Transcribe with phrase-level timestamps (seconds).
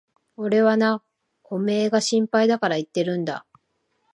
[0.35, 1.03] 俺はな、
[1.43, 3.45] おめえが心配だから言ってるんだ。